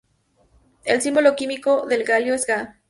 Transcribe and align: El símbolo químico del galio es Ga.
El 0.83 0.99
símbolo 1.03 1.35
químico 1.35 1.85
del 1.85 2.03
galio 2.03 2.33
es 2.33 2.47
Ga. 2.47 2.79